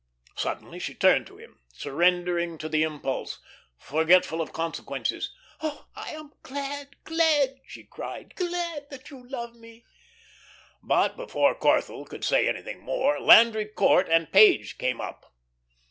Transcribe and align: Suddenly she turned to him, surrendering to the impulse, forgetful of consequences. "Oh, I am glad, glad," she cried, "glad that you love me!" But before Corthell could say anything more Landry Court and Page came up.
Suddenly 0.35 0.79
she 0.79 0.95
turned 0.95 1.27
to 1.27 1.37
him, 1.37 1.59
surrendering 1.75 2.57
to 2.57 2.67
the 2.67 2.81
impulse, 2.81 3.39
forgetful 3.77 4.41
of 4.41 4.51
consequences. 4.51 5.31
"Oh, 5.61 5.85
I 5.95 6.13
am 6.13 6.33
glad, 6.41 6.95
glad," 7.03 7.59
she 7.67 7.83
cried, 7.83 8.33
"glad 8.35 8.89
that 8.89 9.11
you 9.11 9.29
love 9.29 9.53
me!" 9.55 9.85
But 10.81 11.15
before 11.15 11.53
Corthell 11.53 12.05
could 12.09 12.23
say 12.23 12.47
anything 12.47 12.79
more 12.79 13.19
Landry 13.19 13.65
Court 13.65 14.09
and 14.09 14.31
Page 14.31 14.79
came 14.79 14.99
up. 14.99 15.31